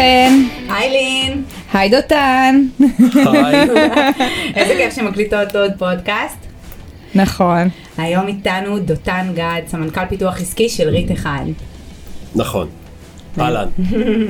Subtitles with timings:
[0.00, 0.42] חן.
[0.74, 1.42] היי לין.
[1.72, 2.62] היי דותן.
[3.14, 3.68] היי.
[4.56, 6.46] איזה כיף שמקליטות עוד פודקאסט.
[7.14, 7.68] נכון.
[7.98, 11.44] היום איתנו דותן גד, סמנכ"ל פיתוח עסקי של ריט אחד.
[12.34, 12.68] נכון.
[13.40, 13.68] אהלן.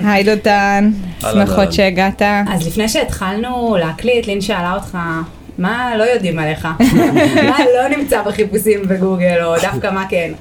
[0.05, 0.91] היי דותן.
[1.21, 1.73] שמחות.
[1.73, 2.23] שהגעת.
[2.49, 4.99] אז לפני שהתחלנו להקליט, לין שאלה אותך,
[5.59, 6.69] מה לא יודעים עליך?
[7.51, 10.33] מה לא נמצא בחיפושים בגוגל, או דווקא מה כן?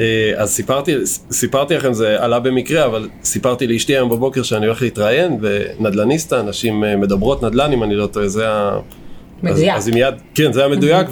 [0.00, 0.94] אה, אז סיפרתי,
[1.30, 6.84] סיפרתי לכם, זה עלה במקרה, אבל סיפרתי לאשתי היום בבוקר שאני הולך להתראיין בנדלניסטה, נשים
[6.84, 8.78] אה, מדברות נדל"ן, אם אני לא טועה, זה ה...
[9.42, 9.74] מדויק.
[9.74, 11.06] אז, אז מיד, כן, זה היה מדויק,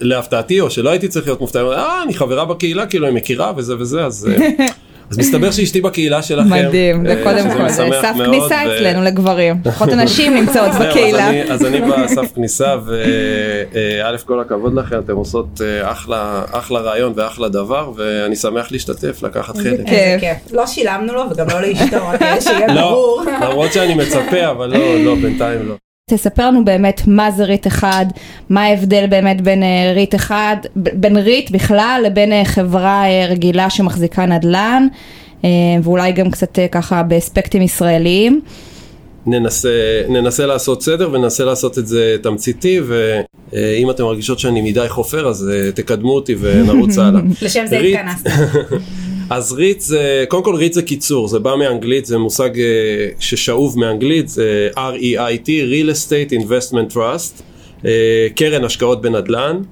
[0.00, 3.74] ולהפתעתי, או שלא הייתי צריך להיות מופתע, אה, אני חברה בקהילה, כאילו, היא מכירה וזה
[3.78, 4.28] וזה, אז...
[5.08, 6.50] אה, אז מסתבר שאשתי בקהילה שלכם.
[6.50, 9.56] מדהים, זה אה, קודם שזה כל, זה סף כניסה אצלנו לגברים.
[9.66, 11.28] לפחות הנשים נמצאות זהו, אז בקהילה.
[11.28, 17.12] אני- אז אני בסף כניסה, וא' כל הכבוד לכם, אתם עושות אה, אחלה אחלה רעיון
[17.16, 19.80] ואחלה דבר, ואני שמח להשתתף, לקחת חלק.
[19.86, 20.52] איזה כיף.
[20.52, 23.22] לא שילמנו לו וגם לא לאשתו, רק כדי שיהיה לא, ברור.
[23.42, 25.74] למרות שאני מצפה, אבל לא, לא, בינתיים לא.
[26.08, 28.06] תספר לנו באמת מה זה ריט אחד,
[28.50, 33.70] מה ההבדל באמת בין אה, ריט אחד, בין ריט בכלל לבין אה, חברה אה, רגילה
[33.70, 34.86] שמחזיקה נדל"ן,
[35.82, 38.40] ואולי גם קצת ככה באספקטים ישראליים.
[39.26, 45.28] ננסה, ננסה לעשות סדר וננסה לעשות את זה תמציתי, ואם אתם מרגישות שאני מדי חופר,
[45.28, 47.20] אז תקדמו אותי ונרוץ הלאה.
[47.42, 48.30] לשם זה התכנסנו.
[49.30, 53.78] אז ריט זה, קודם כל ריט זה קיצור, זה בא מאנגלית, זה מושג אה, ששאוב
[53.78, 57.42] מאנגלית, זה REIT, Real Estate Investment Trust,
[57.84, 59.62] אה, קרן השקעות בנדל"ן.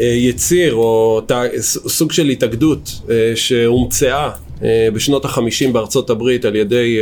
[0.00, 1.20] אה, יציר או
[1.60, 4.30] סוג של התאגדות אה, שהומצאה
[4.62, 6.98] אה, בשנות החמישים בארצות הברית על ידי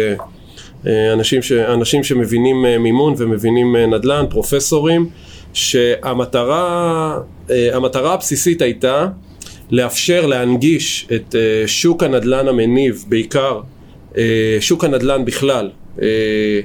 [1.13, 5.09] אנשים, ש, אנשים שמבינים מימון ומבינים נדל"ן, פרופסורים,
[5.53, 7.19] שהמטרה
[7.73, 9.07] המטרה הבסיסית הייתה
[9.73, 13.61] לאפשר להנגיש את אה, שוק הנדל"ן המניב, בעיקר
[14.17, 15.71] אה, שוק הנדל"ן בכלל,
[16.03, 16.61] אה,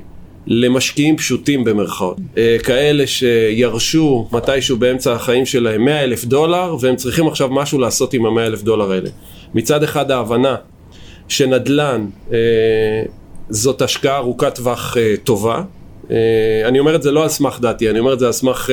[0.47, 2.17] למשקיעים פשוטים במרכאות.
[2.63, 8.25] כאלה שירשו מתישהו באמצע החיים שלהם 100 אלף דולר, והם צריכים עכשיו משהו לעשות עם
[8.25, 9.09] ה-100 אלף דולר האלה.
[9.53, 10.55] מצד אחד ההבנה
[11.27, 12.05] שנדל"ן
[13.49, 15.61] זאת השקעה ארוכת טווח טובה.
[16.65, 18.69] אני אומר את זה לא על סמך דעתי, אני אומר את זה על סמך...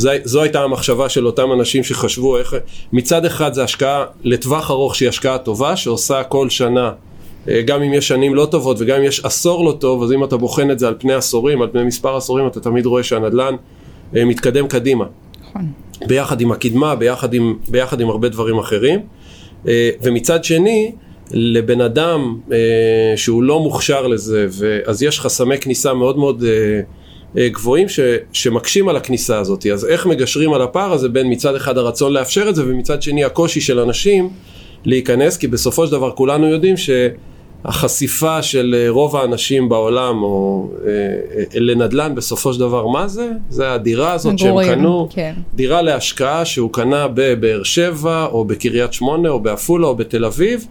[0.00, 2.54] זו, זו הייתה המחשבה של אותם אנשים שחשבו איך...
[2.92, 6.92] מצד אחד זה השקעה לטווח ארוך שהיא השקעה טובה, שעושה כל שנה,
[7.48, 10.24] אה, גם אם יש שנים לא טובות וגם אם יש עשור לא טוב, אז אם
[10.24, 13.54] אתה בוחן את זה על פני עשורים, על פני מספר עשורים, אתה תמיד רואה שהנדל"ן
[14.16, 15.04] אה, מתקדם קדימה.
[15.48, 15.72] נכון.
[16.06, 19.00] ביחד עם הקדמה, ביחד עם, ביחד עם הרבה דברים אחרים.
[19.68, 20.92] אה, ומצד שני,
[21.32, 22.58] לבן אדם אה,
[23.16, 26.80] שהוא לא מוכשר לזה, ו- אז יש חסמי כניסה מאוד מאוד אה,
[27.36, 28.00] גבוהים ש-
[28.32, 29.66] שמקשים על הכניסה הזאת.
[29.66, 33.24] אז איך מגשרים על הפער הזה בין מצד אחד הרצון לאפשר את זה, ומצד שני
[33.24, 34.30] הקושי של אנשים
[34.84, 36.90] להיכנס, כי בסופו של דבר כולנו יודעים ש...
[37.64, 43.30] החשיפה של אה, רוב האנשים בעולם או אה, אה, לנדל"ן בסופו של דבר מה זה?
[43.48, 45.34] זה הדירה הזאת שהם מגורים, קנו, כן.
[45.54, 50.66] דירה להשקעה שהוא קנה בבאר שבע או בקריית שמונה או בעפולה או בתל אביב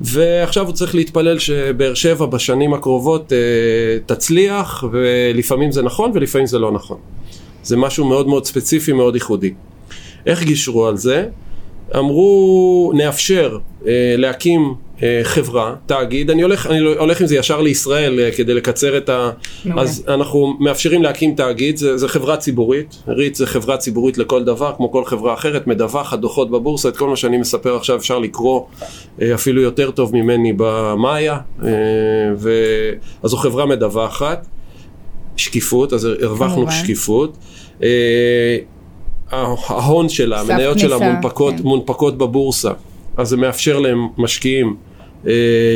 [0.00, 3.38] ועכשיו הוא צריך להתפלל שבאר שבע בשנים הקרובות אה,
[4.06, 6.98] תצליח ולפעמים זה נכון ולפעמים זה לא נכון.
[7.62, 9.54] זה משהו מאוד מאוד ספציפי מאוד ייחודי.
[10.26, 11.28] איך גישרו על זה?
[11.98, 14.74] אמרו נאפשר אה, להקים
[15.22, 19.30] חברה, תאגיד, אני הולך, אני הולך עם זה ישר לישראל אה, כדי לקצר את ה...
[19.64, 19.82] מעולה.
[19.82, 24.72] אז אנחנו מאפשרים להקים תאגיד, זה, זה חברה ציבורית, ריט זה חברה ציבורית לכל דבר,
[24.76, 28.62] כמו כל חברה אחרת, מדווחת דוחות בבורסה, את כל מה שאני מספר עכשיו אפשר לקרוא
[29.22, 31.68] אה, אפילו יותר טוב ממני במאיה, אה,
[32.36, 32.50] ו...
[33.22, 34.46] אז זו חברה מדווחת,
[35.36, 36.72] שקיפות, אז הרווחנו כמובן.
[36.72, 37.36] שקיפות.
[37.82, 38.58] אה,
[39.68, 41.62] ההון שלה, המניות שלה מונפקות, כן.
[41.62, 42.70] מונפקות בבורסה,
[43.16, 44.85] אז זה מאפשר להם משקיעים אה,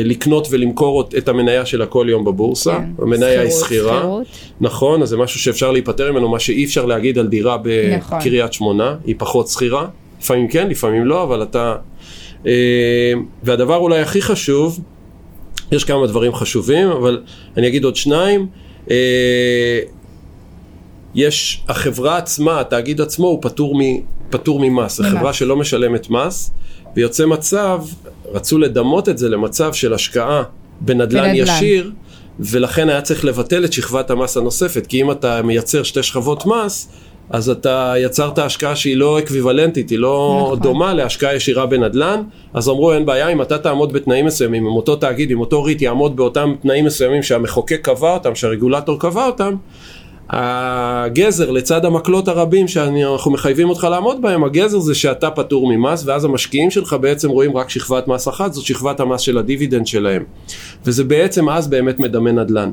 [0.05, 3.03] לקנות ולמכור את המניה שלה כל יום בבורסה, כן.
[3.03, 4.17] המניה היא שכירה.
[4.61, 7.57] נכון, אז זה משהו שאפשר להיפטר ממנו, מה שאי אפשר להגיד על דירה
[7.97, 8.19] נכון.
[8.19, 9.87] בקריית שמונה, היא פחות שכירה,
[10.21, 11.75] לפעמים כן, לפעמים לא, אבל אתה...
[12.45, 13.13] אה,
[13.43, 14.79] והדבר אולי הכי חשוב,
[15.71, 17.21] יש כמה דברים חשובים, אבל
[17.57, 18.47] אני אגיד עוד שניים.
[18.91, 19.79] אה,
[21.15, 23.81] יש, החברה עצמה, התאגיד עצמו הוא פטור, מ,
[24.29, 24.97] פטור ממס.
[24.97, 25.03] זו.
[25.03, 26.51] חברה שלא משלמת מס,
[26.95, 27.81] ויוצא מצב,
[28.33, 30.43] רצו לדמות את זה למצב של השקעה
[30.81, 31.35] בנדל"ן בנדל"ן.
[31.35, 31.91] ישיר,
[32.39, 36.89] ולכן היה צריך לבטל את שכבת המס הנוספת, כי אם אתה מייצר שתי שכבות מס,
[37.29, 40.59] אז אתה יצרת השקעה שהיא לא אקוויוולנטית, היא לא נכון.
[40.59, 42.21] דומה להשקעה ישירה בנדל"ן,
[42.53, 45.81] אז אמרו אין בעיה, אם אתה תעמוד בתנאים מסוימים, אם אותו תאגיד, אם אותו ריט
[45.81, 49.55] יעמוד באותם תנאים מסוימים שהמחוקק קבע אותם, שהרגולטור קבע אותם,
[50.29, 56.25] הגזר לצד המקלות הרבים שאנחנו מחייבים אותך לעמוד בהם, הגזר זה שאתה פטור ממס ואז
[56.25, 60.23] המשקיעים שלך בעצם רואים רק שכבת מס אחת, זאת שכבת המס של הדיבידנד שלהם.
[60.85, 62.71] וזה בעצם אז באמת מדמה נדל"ן.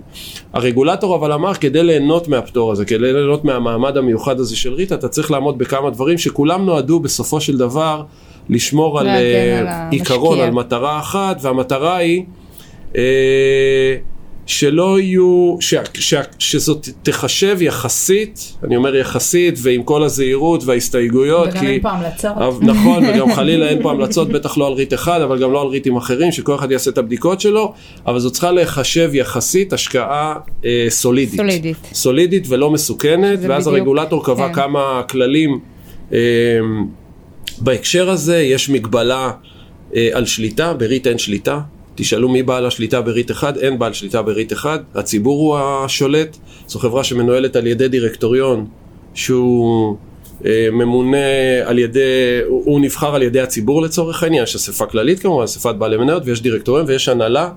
[0.52, 5.08] הרגולטור אבל אמר כדי ליהנות מהפטור הזה, כדי ליהנות מהמעמד המיוחד הזה של ריט, אתה
[5.08, 8.02] צריך לעמוד בכמה דברים שכולם נועדו בסופו של דבר
[8.48, 10.40] לשמור על אה, על עיקרון.
[10.40, 12.24] על מטרה אחת, והמטרה היא
[12.96, 13.96] אה,
[14.48, 21.66] שלא יהיו, ש, ש, שזאת תחשב יחסית, אני אומר יחסית ועם כל הזהירות וההסתייגויות, וגם
[21.66, 22.62] אין פה המלצות.
[22.62, 25.66] נכון, וגם חלילה אין פה המלצות, בטח לא על ריט אחד, אבל גם לא על
[25.66, 27.72] ריטים אחרים, שכל אחד יעשה את הבדיקות שלו,
[28.06, 30.34] אבל זו צריכה להיחשב יחסית השקעה
[30.64, 31.36] אה, סולידית.
[31.36, 31.76] סולידית.
[31.92, 34.54] סולידית ולא מסוכנת, ואז בדיוק, הרגולטור קבע כן.
[34.54, 35.60] כמה כללים
[36.12, 36.18] אה,
[37.58, 39.30] בהקשר הזה, יש מגבלה
[39.96, 41.60] אה, על שליטה, בריט אין שליטה.
[41.98, 46.36] תשאלו מי בעל השליטה בריט אחד, אין בעל שליטה בריט אחד, הציבור הוא השולט,
[46.66, 48.66] זו חברה שמנוהלת על ידי דירקטוריון
[49.14, 49.96] שהוא
[50.46, 51.16] אה, ממונה
[51.64, 52.00] על ידי,
[52.46, 56.22] הוא, הוא נבחר על ידי הציבור לצורך העניין, יש אספה כללית כמובן, אספת בעלי מניות
[56.26, 57.50] ויש דירקטוריון ויש הנהלה,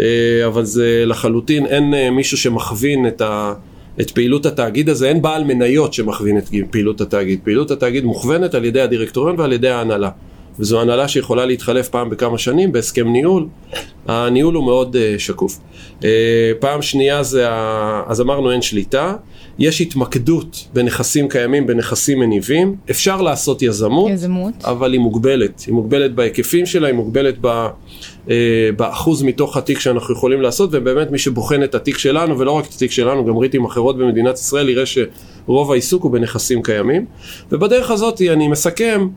[0.00, 0.06] אה,
[0.46, 3.54] אבל זה לחלוטין, אין אה, מישהו שמכווין את ה...
[4.00, 7.40] את פעילות התאגיד הזה, אין בעל מניות שמכווין את פעילות התאגיד.
[7.44, 10.10] פעילות התאגיד מוכוונת על ידי הדירקטוריון ועל ידי ההנהלה.
[10.58, 13.46] וזו הנהלה שיכולה להתחלף פעם בכמה שנים בהסכם ניהול.
[14.06, 15.58] הניהול הוא מאוד uh, שקוף.
[16.00, 16.04] Uh,
[16.60, 18.02] פעם שנייה זה, ה...
[18.06, 19.14] אז אמרנו אין שליטה.
[19.58, 22.76] יש התמקדות בנכסים קיימים, בנכסים מניבים.
[22.90, 24.54] אפשר לעשות יזמות, יזמות.
[24.64, 25.64] אבל היא מוגבלת.
[25.66, 27.46] היא מוגבלת בהיקפים שלה, היא מוגבלת ב,
[28.30, 32.66] אה, באחוז מתוך התיק שאנחנו יכולים לעשות, ובאמת מי שבוחן את התיק שלנו, ולא רק
[32.66, 37.06] את התיק שלנו, גם ריטים אחרות במדינת ישראל, יראה שרוב העיסוק הוא בנכסים קיימים.
[37.52, 39.08] ובדרך הזאת, אני מסכם,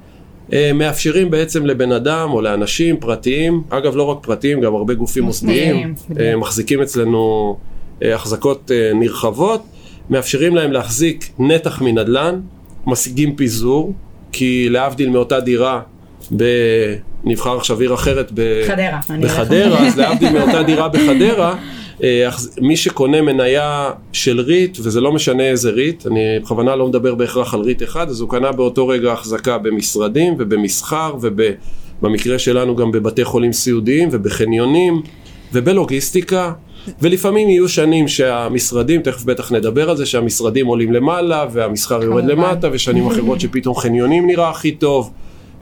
[0.74, 5.96] מאפשרים בעצם לבן אדם או לאנשים פרטיים, אגב לא רק פרטיים, גם הרבה גופים מוסדיים.
[6.20, 7.56] אה, מחזיקים אצלנו
[8.04, 9.64] אה, החזקות אה, נרחבות,
[10.10, 12.40] מאפשרים להם להחזיק נתח מנדל"ן,
[12.88, 13.94] משיגים פיזור,
[14.32, 15.82] כי להבדיל מאותה דירה,
[16.38, 16.44] ב...
[17.24, 18.64] נבחר עכשיו עיר אחרת ב...
[18.68, 19.00] חדרה.
[19.22, 21.58] בחדרה, אז להבדיל מאותה דירה בחדרה, אה,
[22.62, 27.54] מי שקונה מניה של ריט, וזה לא משנה איזה ריט, אני בכוונה לא מדבר בהכרח
[27.54, 33.24] על ריט אחד, אז הוא קנה באותו רגע החזקה במשרדים ובמסחר ובמקרה שלנו גם בבתי
[33.24, 35.02] חולים סיעודיים ובחניונים
[35.54, 36.54] ובלוגיסטיקה.
[37.02, 42.26] ולפעמים יהיו שנים שהמשרדים, תכף בטח נדבר על זה, שהמשרדים עולים למעלה והמסחר יורד.
[42.26, 45.12] למטה, ושנים אחרות שפתאום חניונים נראה הכי טוב.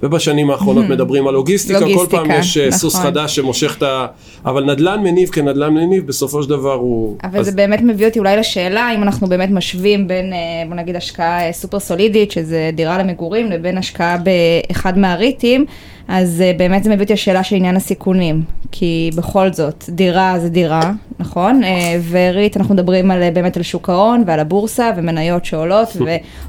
[0.03, 3.07] ובשנים האחרונות מדברים על לוגיסטיקה, כל לוגיסטיקה, פעם יש אה, סוס נכון.
[3.07, 4.05] חדש שמושך את ה...
[4.45, 7.17] אבל נדל"ן מניב כנדל"ן מניב, בסופו של דבר הוא...
[7.23, 10.75] אבל אז- זה באמת מביא אותי אולי לשאלה אם אנחנו באמת משווים בין, אה, בוא
[10.75, 15.65] נגיד, השקעה אה, סופר סולידית, שזה דירה למגורים, לבין השקעה באחד מהריטים,
[16.07, 18.41] אז באמת זה מביא אותי לשאלה של עניין הסיכונים.
[18.71, 21.61] כי בכל זאת, דירה זה דירה, נכון?
[22.09, 25.97] וריט, אנחנו מדברים על, באמת על שוק ההון ועל הבורסה ומניות שעולות,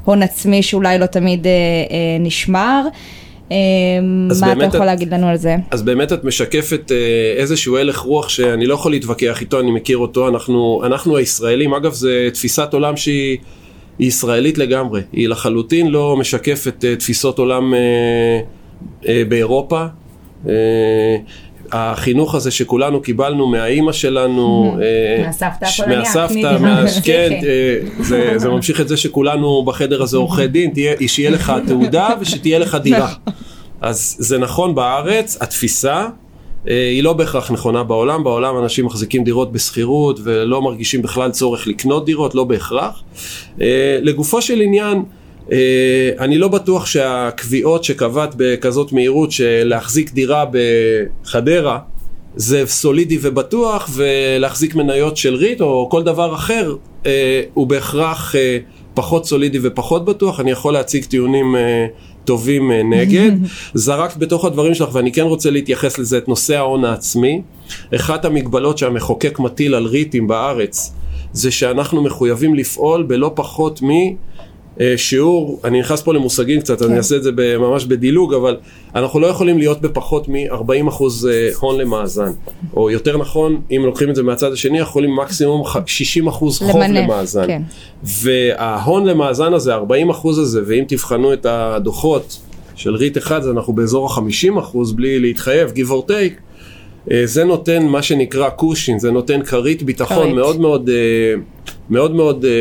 [0.05, 2.87] והון עצמי שאולי לא תמיד אה, אה, נשמר.
[4.31, 5.55] אז מה אתה יכול את- להגיד לנו על זה?
[5.71, 6.97] אז באמת את משקפת אה,
[7.41, 11.93] איזשהו הלך רוח שאני לא יכול להתווכח איתו, אני מכיר אותו, אנחנו, אנחנו הישראלים, אגב
[11.93, 13.37] זו תפיסת עולם שהיא
[13.99, 17.73] היא ישראלית לגמרי, היא לחלוטין לא משקפת אה, תפיסות עולם
[19.07, 19.85] אה, באירופה.
[21.73, 27.01] אה, החינוך הזה שכולנו קיבלנו מהאימא שלנו, אה, מהסבתא ש- הפולניה, מהסבתא.
[27.03, 27.77] כן, אה,
[28.37, 30.71] זה, ממשיך את זה שכולנו בחדר הזה עורכי דין,
[31.07, 33.13] שיהיה לך תעודה ושתהיה לך דירה.
[33.81, 36.07] אז זה נכון בארץ, התפיסה
[36.69, 41.67] אה, היא לא בהכרח נכונה בעולם, בעולם אנשים מחזיקים דירות בשכירות ולא מרגישים בכלל צורך
[41.67, 43.03] לקנות דירות, לא בהכרח.
[43.61, 45.03] אה, לגופו של עניין, אה,
[46.19, 51.79] אני לא בטוח שהקביעות שקבעת בכזאת מהירות שלהחזיק דירה בחדרה
[52.35, 56.75] זה סולידי ובטוח ולהחזיק מניות של ריט או כל דבר אחר
[57.05, 58.57] אה, הוא בהכרח אה,
[58.93, 61.87] פחות סולידי ופחות בטוח, אני יכול להציג טיעונים אה,
[62.25, 63.31] טובים אה, נגד.
[63.73, 67.41] זרקת בתוך הדברים שלך ואני כן רוצה להתייחס לזה את נושא ההון העצמי.
[67.95, 70.93] אחת המגבלות שהמחוקק מטיל על ריטים בארץ
[71.33, 73.89] זה שאנחנו מחויבים לפעול בלא פחות מ...
[74.81, 76.85] אה, שיעור, אני נכנס פה למושגים קצת, כן.
[76.85, 78.57] אני אעשה את זה ממש בדילוג, אבל
[78.95, 82.31] אנחנו לא יכולים להיות בפחות מ-40% אחוז, אה, הון למאזן.
[82.75, 86.81] או יותר נכון, אם לוקחים את זה מהצד השני, יכולים מקסימום ח- 60% אחוז חוב
[86.81, 87.47] למנף, למאזן.
[87.47, 87.61] כן.
[88.03, 92.39] וההון למאזן הזה, 40% אחוז הזה, ואם תבחנו את הדוחות
[92.75, 96.44] של ריט אחד, אז אנחנו באזור ה-50% אחוז בלי להתחייב, give or take.
[97.11, 100.35] אה, זה נותן מה שנקרא קושין, זה נותן כרית ביטחון כרית.
[100.35, 101.33] מאוד מאוד, אה,
[101.89, 102.51] מאוד מאוד אה,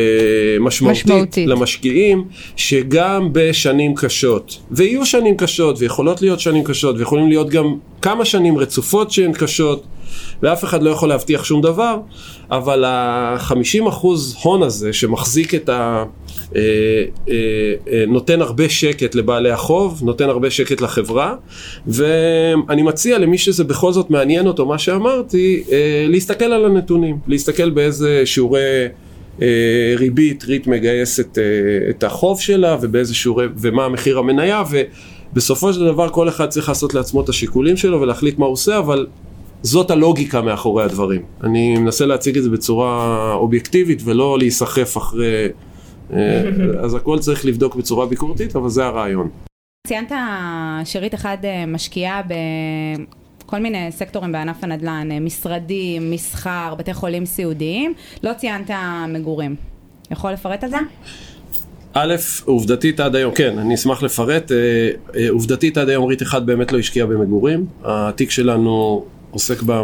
[0.60, 1.48] משמעותית, משמעותית.
[1.48, 2.24] למשקיעים,
[2.56, 8.58] שגם בשנים קשות, ויהיו שנים קשות, ויכולות להיות שנים קשות, ויכולים להיות גם כמה שנים
[8.58, 9.84] רצופות שהן קשות,
[10.42, 11.98] ואף אחד לא יכול להבטיח שום דבר,
[12.50, 16.04] אבל ה-50 אחוז הון הזה שמחזיק את ה...
[16.56, 16.60] אה,
[17.28, 17.34] אה,
[17.92, 21.34] אה, נותן הרבה שקט לבעלי החוב, נותן הרבה שקט לחברה,
[21.86, 25.64] ואני מציע למי שזה בכל זאת מעניין אותו, מה שאמרתי,
[26.08, 28.60] להסתכל על הנתונים, להסתכל באיזה שיעורי...
[29.96, 31.38] ריבית, ריט מגייסת
[31.90, 34.62] את החוב שלה ובאיזה שיעורי, ומה המחיר המניה
[35.32, 38.78] ובסופו של דבר כל אחד צריך לעשות לעצמו את השיקולים שלו ולהחליט מה הוא עושה
[38.78, 39.06] אבל
[39.64, 41.22] זאת הלוגיקה מאחורי הדברים.
[41.44, 45.48] אני מנסה להציג את זה בצורה אובייקטיבית ולא להיסחף אחרי
[46.12, 46.42] אה,
[46.84, 49.28] אז הכל צריך לבדוק בצורה ביקורתית, אבל זה הרעיון.
[49.86, 50.12] ציינת
[50.84, 52.22] שרית אחד אה, משקיעה
[53.44, 58.70] בכל מיני סקטורים בענף הנדל"ן, אה, משרדים, מסחר, בתי חולים סיעודיים, לא ציינת
[59.08, 59.56] מגורים.
[60.10, 60.78] יכול לפרט על זה?
[61.92, 64.52] א', עובדתית עד היום, כן, אני אשמח לפרט.
[65.30, 67.66] עובדתית עד היום רית אחד באמת לא השקיע במגורים.
[67.84, 69.76] התיק שלנו עוסק אה,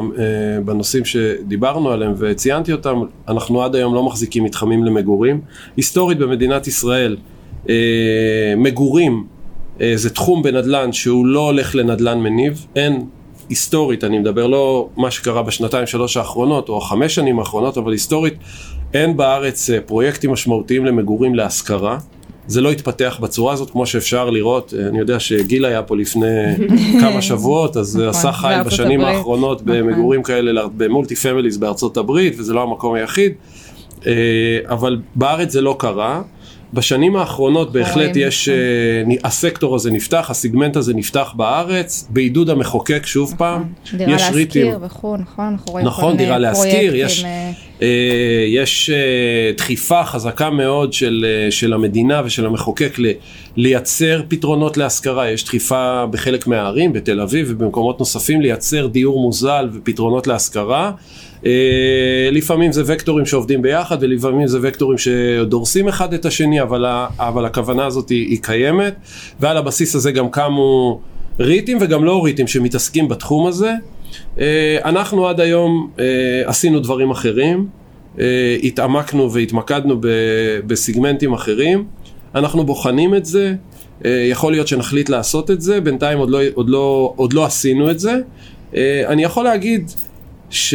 [0.65, 5.41] בנושאים שדיברנו עליהם וציינתי אותם, אנחנו עד היום לא מחזיקים מתחמים למגורים.
[5.77, 7.17] היסטורית במדינת ישראל,
[7.69, 9.27] אה, מגורים
[9.81, 13.07] אה, זה תחום בנדל"ן שהוא לא הולך לנדל"ן מניב, אין
[13.49, 18.35] היסטורית, אני מדבר לא מה שקרה בשנתיים שלוש האחרונות או החמש שנים האחרונות, אבל היסטורית
[18.95, 21.99] אין בארץ פרויקטים משמעותיים למגורים להשכרה.
[22.51, 26.27] זה לא התפתח בצורה הזאת, כמו שאפשר לראות, אני יודע שגיל היה פה לפני
[27.01, 29.79] כמה שבועות, אז נכון, עשה חיים בשנים האחרונות נכון.
[29.79, 33.33] במגורים כאלה, ב multi-families בארצות הברית, וזה לא המקום היחיד,
[34.07, 34.13] אה,
[34.65, 36.23] אבל בארץ זה לא קרה.
[36.73, 38.49] בשנים האחרונות בהחלט יש.
[38.49, 38.55] אה,
[39.25, 43.39] הסקטור הזה נפתח, הסיגמנט הזה נפתח בארץ, בעידוד המחוקק שוב נכון.
[43.39, 43.65] פעם.
[43.99, 47.53] דירה להשכיר וכו', נכון, אנחנו רואים נכון, דירה להשכיר, יש, אה, אה,
[48.49, 48.91] יש
[49.57, 53.07] דחיפה חזקה מאוד של, של המדינה ושל המחוקק ל,
[53.57, 60.27] לייצר פתרונות להשכרה, יש דחיפה בחלק מהערים, בתל אביב ובמקומות נוספים, לייצר דיור מוזל ופתרונות
[60.27, 60.93] להשכרה.
[61.47, 66.85] אה, לפעמים זה וקטורים שעובדים ביחד ולפעמים זה וקטורים שדורסים אחד את השני, אבל,
[67.19, 68.95] אבל הכוונה הזאת היא, היא קיימת,
[69.41, 71.01] ועל הבסיס הזה גם קמו
[71.41, 73.73] ריטים וגם לא ריטים שמתעסקים בתחום הזה.
[74.41, 76.05] אה, אנחנו עד היום אה,
[76.47, 77.67] עשינו דברים אחרים,
[78.63, 80.01] התעמקנו והתמקדנו
[80.67, 81.85] בסיגמנטים אחרים,
[82.35, 83.55] אנחנו בוחנים את זה,
[84.05, 87.99] יכול להיות שנחליט לעשות את זה, בינתיים עוד לא, עוד לא, עוד לא עשינו את
[87.99, 88.21] זה.
[89.07, 89.91] אני יכול להגיד
[90.51, 90.75] ש...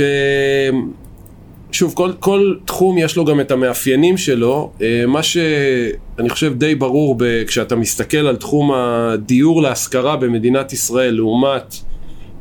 [1.76, 4.72] שוב, כל, כל תחום יש לו גם את המאפיינים שלו.
[4.82, 11.14] אה, מה שאני חושב די ברור ב, כשאתה מסתכל על תחום הדיור להשכרה במדינת ישראל
[11.14, 11.76] לעומת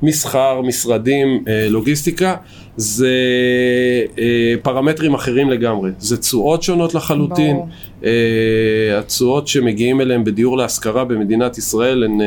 [0.02, 2.36] מסחר, משרדים, אה, לוגיסטיקה,
[2.76, 3.08] זה
[4.18, 5.90] אה, פרמטרים אחרים לגמרי.
[5.98, 7.56] זה תשואות שונות לחלוטין.
[7.56, 7.68] ברור.
[8.98, 12.20] התשואות שמגיעים אליהן בדיור להשכרה במדינת ישראל הן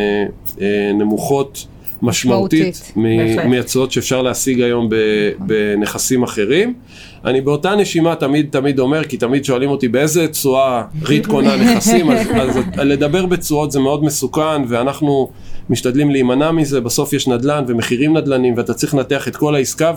[0.94, 1.68] נמוכות.
[2.02, 2.92] משמעותית
[3.50, 4.90] מהצעות שאפשר להשיג היום
[5.40, 6.74] בנכסים אחרים.
[7.26, 12.12] אני באותה נשימה תמיד תמיד אומר, כי תמיד שואלים אותי באיזה תשואה ריט קונה נכסים,
[12.12, 15.30] אז, אז לדבר בתשואות זה מאוד מסוכן ואנחנו
[15.70, 19.94] משתדלים להימנע מזה, בסוף יש נדל"ן ומחירים נדל"נים ואתה צריך לנתח את כל העסקה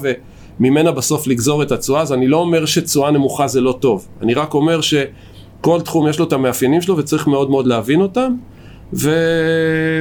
[0.60, 4.34] וממנה בסוף לגזור את התשואה, אז אני לא אומר שתשואה נמוכה זה לא טוב, אני
[4.34, 8.34] רק אומר שכל תחום יש לו את המאפיינים שלו וצריך מאוד מאוד להבין אותם.
[8.92, 9.10] ו...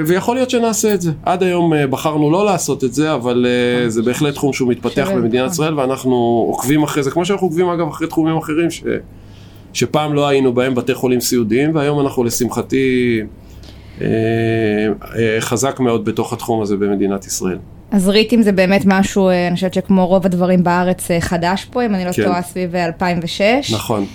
[0.06, 1.12] ויכול להיות שנעשה את זה.
[1.24, 5.10] עד היום אה, בחרנו לא לעשות את זה, אבל אה, זה בהחלט תחום שהוא מתפתח
[5.16, 5.54] במדינת נכון.
[5.54, 8.84] ישראל, ואנחנו עוקבים אחרי זה, כמו שאנחנו עוקבים אגב אחרי תחומים אחרים, ש...
[9.74, 13.20] שפעם לא היינו בהם בתי חולים סיעודיים, והיום אנחנו לשמחתי
[15.40, 17.58] חזק מאוד בתוך התחום הזה במדינת ישראל.
[17.92, 21.86] אז ריטים זה באמת משהו, אה, אני חושבת שכמו רוב הדברים בארץ אה, חדש פה,
[21.86, 22.24] אם אני לא כן.
[22.24, 23.42] טועה, סביב 2006.
[23.42, 24.06] אה, נכון.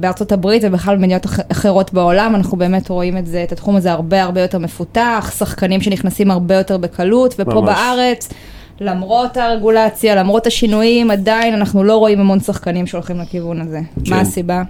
[0.00, 4.22] בארצות הברית ובכלל במדינות אחרות בעולם, אנחנו באמת רואים את זה, את התחום הזה הרבה
[4.22, 7.64] הרבה יותר מפותח, שחקנים שנכנסים הרבה יותר בקלות, ופה ממש.
[7.64, 8.28] בארץ,
[8.80, 13.80] למרות הרגולציה, למרות השינויים, עדיין אנחנו לא רואים המון שחקנים שהולכים לכיוון הזה.
[14.04, 14.10] כן.
[14.10, 14.62] מה הסיבה?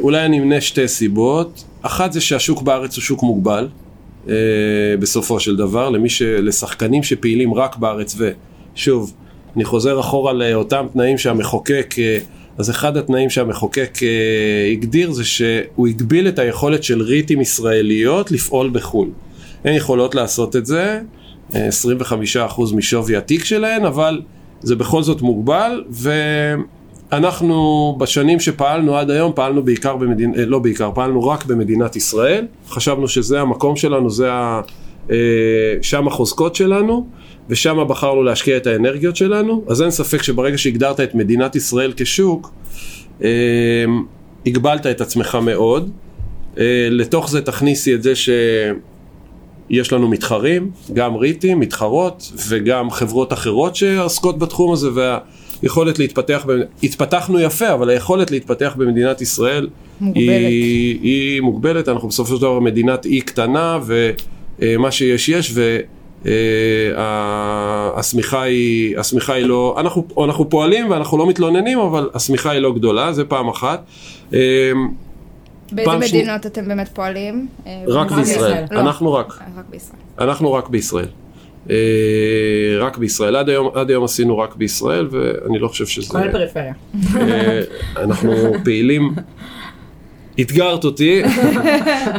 [0.00, 1.64] אולי אני אמנה שתי סיבות.
[1.86, 3.68] אחת זה שהשוק בארץ הוא שוק מוגבל.
[4.28, 4.34] אה,
[4.98, 6.22] בסופו של דבר, למי ש...
[6.22, 8.16] לשחקנים שפעילים רק בארץ
[8.74, 9.12] ושוב,
[9.56, 12.18] אני חוזר אחורה לאותם תנאים שהמחוקק, אה,
[12.58, 18.70] אז אחד התנאים שהמחוקק אה, הגדיר זה שהוא הגביל את היכולת של ריטים ישראליות לפעול
[18.72, 19.08] בחו"ל.
[19.64, 21.00] הן יכולות לעשות את זה,
[21.50, 21.54] 25%
[22.74, 24.20] משווי התיק שלהן, אבל
[24.62, 26.10] זה בכל זאת מוגבל, ו...
[27.12, 32.46] אנחנו בשנים שפעלנו עד היום פעלנו בעיקר במדינת, אה, לא בעיקר, פעלנו רק במדינת ישראל,
[32.68, 34.60] חשבנו שזה המקום שלנו, זה ה...
[35.10, 35.16] אה,
[35.82, 37.06] שם החוזקות שלנו,
[37.48, 42.52] ושם בחרנו להשקיע את האנרגיות שלנו, אז אין ספק שברגע שהגדרת את מדינת ישראל כשוק,
[43.22, 43.28] אה,
[44.46, 45.90] הגבלת את עצמך מאוד.
[46.90, 48.12] לתוך זה תכניסי את זה
[49.70, 54.88] יש לנו מתחרים, גם ריטים, מתחרות, וגם חברות אחרות שעוסקות בתחום הזה,
[55.64, 56.46] והיכולת להתפתח,
[56.82, 59.68] התפתחנו יפה, אבל היכולת להתפתח במדינת ישראל
[60.00, 60.24] מוגבלת.
[60.26, 63.78] היא, היא מוגבלת, אנחנו בסופו של דבר מדינת אי קטנה,
[64.60, 65.54] ומה שיש יש,
[66.96, 72.74] והשמיכה היא, השמיכה היא לא, אנחנו, אנחנו פועלים ואנחנו לא מתלוננים, אבל השמיכה היא לא
[72.74, 73.84] גדולה, זה פעם אחת.
[74.34, 74.38] אה,
[75.72, 77.46] באיזה פעם שני- מדינות אתם באמת פועלים?
[77.66, 78.80] אה, רק בישראל, לא.
[78.80, 79.38] אנחנו רק.
[79.40, 79.98] אה, רק בישראל.
[80.18, 81.06] אנחנו רק בישראל.
[81.70, 81.76] אה,
[82.80, 83.36] רק בישראל.
[83.36, 86.08] עד היום, עד היום עשינו רק בישראל, ואני לא חושב שזה...
[86.10, 86.72] כל פריפריה.
[87.16, 87.60] אה,
[87.96, 88.32] אנחנו
[88.64, 89.14] פעילים...
[90.40, 91.22] אתגרת אותי,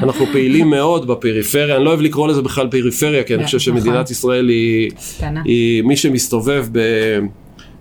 [0.03, 3.81] אנחנו פעילים מאוד בפריפריה, אני לא אוהב לקרוא לזה בכלל פריפריה, כי אני חושב נכון.
[3.81, 4.91] שמדינת ישראל היא.
[5.45, 6.79] היא מי שמסתובב ב...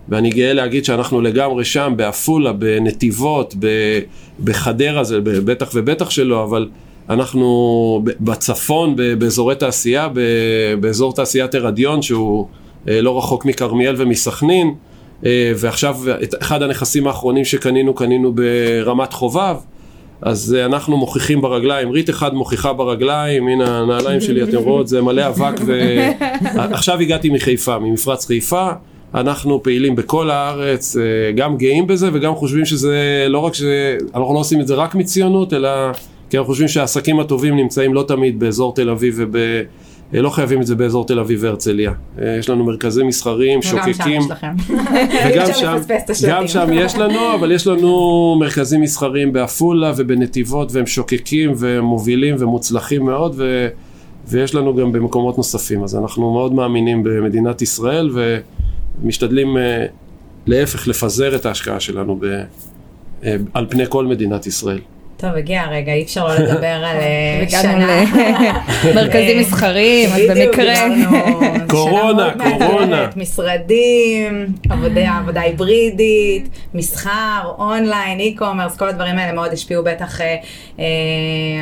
[0.09, 3.55] ואני גאה להגיד שאנחנו לגמרי שם, בעפולה, בנתיבות,
[4.43, 6.69] בחדרה, זה בטח ובטח שלא, אבל
[7.09, 10.07] אנחנו בצפון, באזורי תעשייה,
[10.79, 12.47] באזור תעשיית הרדיון, שהוא
[12.87, 14.73] אה, לא רחוק מכרמיאל ומסכנין,
[15.25, 19.55] אה, ועכשיו את אחד הנכסים האחרונים שקנינו, קנינו ברמת חובב.
[20.21, 25.01] אז אה, אנחנו מוכיחים ברגליים, רית אחד מוכיחה ברגליים, הנה הנעליים שלי, אתם רואות, זה
[25.01, 25.79] מלא אבק ו...
[26.75, 28.69] עכשיו הגעתי מחיפה, ממפרץ חיפה,
[29.15, 30.95] אנחנו פעילים בכל הארץ,
[31.35, 33.61] גם גאים בזה וגם חושבים שזה, לא רק ש...
[34.15, 35.69] אנחנו לא עושים את זה רק מציונות, אלא
[36.35, 39.35] כי אנחנו חושבים שהעסקים הטובים נמצאים לא תמיד באזור תל אביב וב...
[39.35, 41.91] אה, לא חייבים את זה באזור תל אביב והרצליה.
[42.21, 44.21] אה, יש לנו מרכזי מסחרים, וגם שם שוקקים.
[44.21, 44.53] יש לכם.
[45.29, 46.35] וגם שם, את השלטים.
[46.35, 53.05] גם שם יש לנו, אבל יש לנו מרכזים מסחריים בעפולה ובנתיבות והם שוקקים ומובילים ומוצלחים
[53.05, 53.67] מאוד ו,
[54.27, 58.09] ויש לנו גם במקומות נוספים, אז אנחנו מאוד מאמינים במדינת ישראל
[59.01, 59.85] ומשתדלים אה,
[60.45, 62.25] להפך לפזר את ההשקעה שלנו ב,
[63.53, 64.79] על פני כל מדינת ישראל.
[65.17, 68.03] טוב, הגיע הרגע, אי אפשר לא לדבר על אה, שנה.
[68.85, 70.73] למרכזים מסחריים, אז במקרה...
[71.69, 73.09] קורונה, קורונה.
[73.15, 80.35] משרדים, עבודה, עבודה היברידית, מסחר, אונליין, אי-קומרס, כל הדברים האלה מאוד השפיעו בטח אה,
[80.79, 80.85] אה,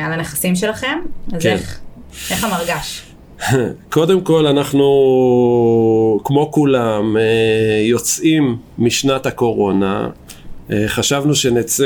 [0.06, 0.98] על הנכסים שלכם.
[1.32, 1.56] אז כן.
[2.30, 3.02] איך, המרגש?
[3.90, 4.84] קודם כל אנחנו,
[6.24, 7.16] כמו כולם,
[7.82, 10.08] יוצאים משנת הקורונה.
[10.86, 11.84] חשבנו שנצא,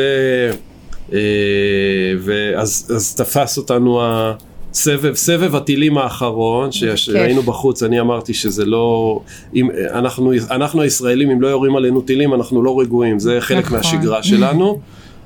[2.19, 9.21] ואז אז תפס אותנו הסבב, סבב הטילים האחרון, שהיינו בחוץ, אני אמרתי שזה לא,
[9.55, 13.77] אם, אנחנו, אנחנו הישראלים, אם לא יורים עלינו טילים, אנחנו לא רגועים, זה חלק נכון.
[13.77, 14.81] מהשגרה שלנו.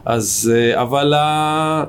[0.05, 1.85] אז, אה, אבל ה...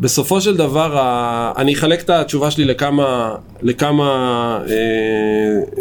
[0.00, 4.10] בסופו של דבר, ה- אני אחלק את התשובה שלי לכמה, לכמה,
[4.68, 4.74] אה,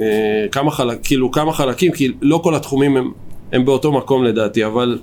[0.02, 3.12] אה, כמה חלק, כאילו כמה חלקים, כי לא כל התחומים הם,
[3.52, 5.00] הם באותו מקום לדעתי, אבל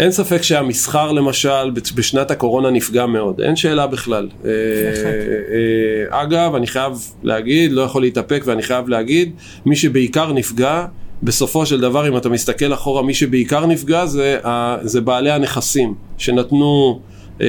[0.00, 4.28] אין ספק שהמסחר למשל בשנת הקורונה נפגע מאוד, אין שאלה בכלל.
[4.44, 9.32] אה, אה, אגב, אני חייב להגיד, לא יכול להתאפק ואני חייב להגיד,
[9.66, 10.86] מי שבעיקר נפגע,
[11.22, 14.38] בסופו של דבר, אם אתה מסתכל אחורה, מי שבעיקר נפגע זה,
[14.82, 17.00] זה בעלי הנכסים, שנתנו
[17.40, 17.46] אה,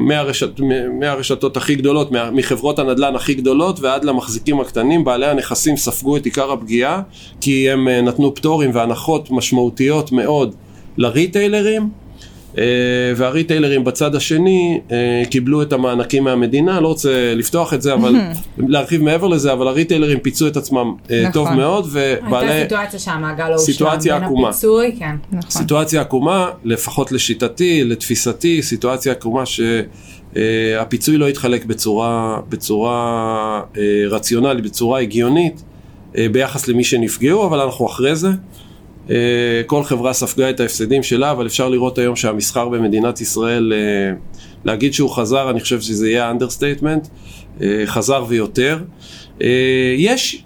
[0.00, 0.60] מהרשת,
[1.00, 6.52] מהרשתות הכי גדולות, מחברות הנדל"ן הכי גדולות ועד למחזיקים הקטנים, בעלי הנכסים ספגו את עיקר
[6.52, 7.02] הפגיעה,
[7.40, 10.54] כי הם נתנו פטורים והנחות משמעותיות מאוד
[11.00, 11.88] לריטיילרים.
[12.58, 12.64] אה,
[13.16, 18.14] והריטיילרים בצד השני אה, קיבלו את המענקים מהמדינה, לא רוצה לפתוח את זה, אבל
[18.58, 21.32] להרחיב מעבר לזה, אבל הריטיילרים פיצו את עצמם אה, נכון.
[21.32, 22.62] טוב מאוד, הייתה ובעלי...
[22.62, 23.74] סיטואציה שהמעגל לא הושלם.
[23.74, 24.48] סיטואציה בין עקומה.
[24.48, 25.16] הפיצוי, כן.
[25.32, 25.50] נכון.
[25.50, 35.00] סיטואציה עקומה, לפחות לשיטתי, לתפיסתי, סיטואציה עקומה שהפיצוי לא התחלק בצורה, בצורה אה, רציונלית, בצורה
[35.00, 35.62] הגיונית,
[36.18, 38.28] אה, ביחס למי שנפגעו, אבל אנחנו אחרי זה.
[39.10, 39.16] אה,
[39.66, 44.16] כל חברה ספגה את ההפסדים שלה, אבל אפשר לראות היום שהמסחר במדינת ישראל, אה,
[44.64, 47.08] להגיד שהוא חזר, אני חושב שזה יהיה understatement,
[47.86, 48.78] חזר ויותר.
[49.42, 50.44] אה, יש,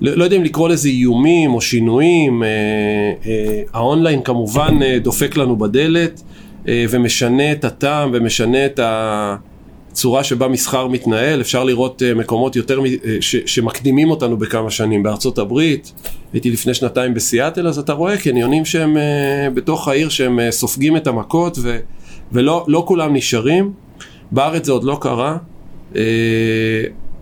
[0.00, 2.48] לא, לא יודע אם לקרוא לזה איומים או שינויים, אה,
[3.26, 6.22] אה, האונליין כמובן אה, דופק לנו בדלת
[6.68, 8.80] אה, ומשנה את הטעם ומשנה את
[9.98, 15.02] הצורה שבה מסחר מתנהל, אפשר לראות אה, מקומות יותר, אה, ש, שמקדימים אותנו בכמה שנים,
[15.02, 15.92] בארצות הברית,
[16.32, 21.06] הייתי לפני שנתיים בסיאטל, אז אתה רואה קניונים שהם אה, בתוך העיר שהם סופגים את
[21.06, 21.78] המכות ו,
[22.32, 23.72] ולא לא כולם נשארים,
[24.30, 25.36] בארץ זה עוד לא קרה.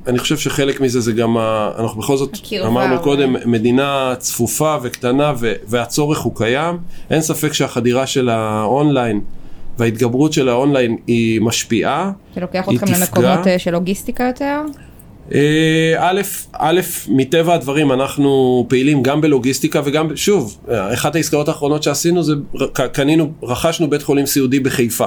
[0.07, 1.71] אני חושב שחלק מזה זה גם, ה...
[1.79, 3.05] אנחנו בכל זאת הקרבה, אמרנו אולי.
[3.05, 5.53] קודם, מדינה צפופה וקטנה ו...
[5.69, 6.79] והצורך הוא קיים.
[7.11, 9.21] אין ספק שהחדירה של האונליין
[9.79, 12.13] וההתגברות של האונליין היא משפיעה.
[12.35, 12.99] זה לוקח אתכם תפגע.
[12.99, 14.61] למקומות אה, של לוגיסטיקה יותר?
[15.35, 16.21] אה, א',
[16.53, 22.35] א', מטבע הדברים אנחנו פעילים גם בלוגיסטיקה וגם, שוב, אחת העסקאות האחרונות שעשינו זה
[22.93, 25.07] קנינו, רכשנו בית חולים סיעודי בחיפה.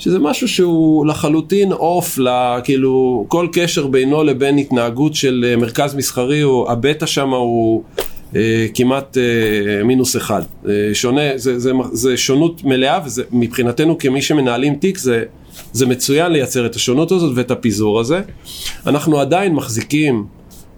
[0.00, 2.18] שזה משהו שהוא לחלוטין off,
[2.64, 7.82] כאילו כל קשר בינו לבין התנהגות של אה, מרכז מסחרי, או הבטא שם הוא
[8.74, 10.42] כמעט אה, מינוס אחד.
[10.68, 13.00] אה, שונה, זה, זה, זה שונות מלאה,
[13.32, 15.24] ומבחינתנו כמי שמנהלים תיק זה,
[15.72, 18.20] זה מצוין לייצר את השונות הזאת ואת הפיזור הזה.
[18.86, 20.26] אנחנו עדיין מחזיקים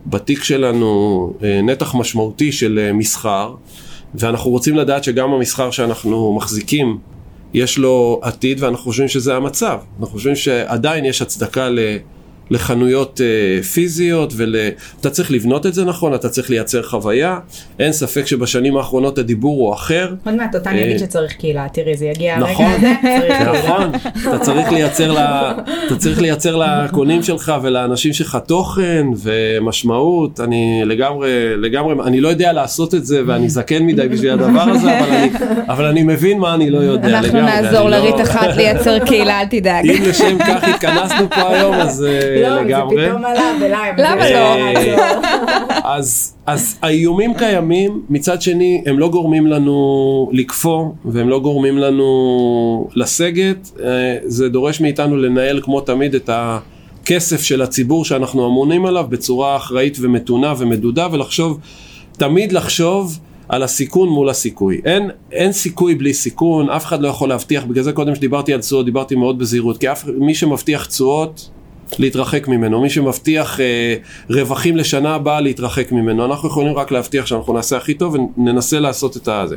[0.07, 3.55] בתיק שלנו אה, נתח משמעותי של אה, מסחר,
[4.15, 6.99] ואנחנו רוצים לדעת שגם המסחר שאנחנו מחזיקים
[7.55, 9.79] יש לו עתיד ואנחנו חושבים שזה המצב.
[10.01, 11.79] אנחנו חושבים שעדיין יש הצדקה ל...
[12.53, 17.39] לחנויות uh, פיזיות ואתה צריך לבנות את זה נכון, אתה צריך לייצר חוויה,
[17.79, 20.15] אין ספק שבשנים האחרונות הדיבור הוא אחר.
[20.27, 23.91] עוד מעט אותן יגיד שצריך קהילה, תראי זה יגיע נכון, הרגע הזה, נכון,
[24.29, 25.53] אתה צריך לייצר, לה,
[25.87, 32.53] אתה צריך לייצר לקונים שלך ולאנשים שלך תוכן ומשמעות, אני לגמרי, לגמרי, אני לא יודע
[32.53, 35.31] לעשות את זה ואני זקן מדי בשביל הדבר הזה, אבל אני,
[35.69, 37.53] אבל אני מבין מה אני לא יודע אנחנו לגמרי.
[37.53, 38.23] אנחנו נעזור לרית לא...
[38.23, 39.91] אחת לייצר קהילה, אל תדאג.
[39.91, 42.05] אם לשם כך התכנסנו פה היום אז...
[42.49, 43.03] לא, לגמרי.
[43.03, 43.95] זה פתאום עלה בלייב.
[43.99, 44.81] למה לא?
[45.85, 52.89] אז, אז האיומים קיימים, מצד שני הם לא גורמים לנו לקפוא והם לא גורמים לנו
[52.95, 59.07] לסגת, אה, זה דורש מאיתנו לנהל כמו תמיד את הכסף של הציבור שאנחנו אמונים עליו
[59.09, 61.61] בצורה אחראית ומתונה ומדודה ולחשוב,
[62.13, 64.81] תמיד לחשוב על הסיכון מול הסיכוי.
[64.85, 68.61] אין, אין סיכוי בלי סיכון, אף אחד לא יכול להבטיח, בגלל זה קודם שדיברתי על
[68.61, 71.51] תשואות דיברתי מאוד בזהירות, כי אף, מי שמבטיח תשואות
[71.99, 73.95] להתרחק ממנו, מי שמבטיח אה,
[74.31, 79.17] רווחים לשנה הבאה להתרחק ממנו, אנחנו יכולים רק להבטיח שאנחנו נעשה הכי טוב וננסה לעשות
[79.17, 79.57] את הזה.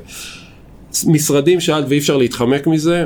[1.08, 3.06] משרדים שאלת ואי אפשר להתחמק מזה,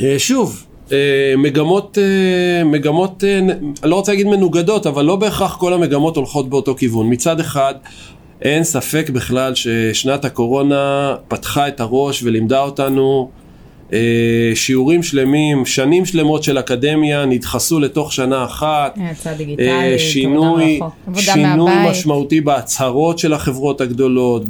[0.00, 3.40] אה, שוב, אה, מגמות, אה, מגמות, אה,
[3.88, 7.12] לא רוצה להגיד מנוגדות, אבל לא בהכרח כל המגמות הולכות באותו כיוון.
[7.12, 7.74] מצד אחד,
[8.42, 13.30] אין ספק בכלל ששנת הקורונה פתחה את הראש ולימדה אותנו
[14.54, 18.98] שיעורים שלמים, שנים שלמות של אקדמיה נדחסו לתוך שנה אחת.
[19.60, 20.80] אה, שינוי,
[21.14, 24.44] שינוי משמעותי בהצהרות של החברות הגדולות,